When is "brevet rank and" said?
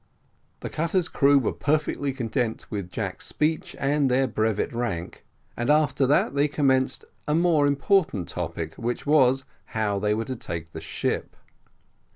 4.25-5.69